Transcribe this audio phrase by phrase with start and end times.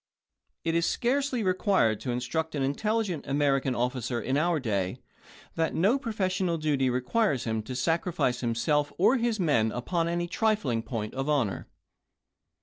[0.01, 0.69] \t p'.
[0.69, 4.97] ^L It is scarcely required to instruct an intelligent American officer in our day,
[5.53, 10.81] that no professional duty requires him to sacrifice himself or his men upon any trifling
[10.81, 11.67] point of honor.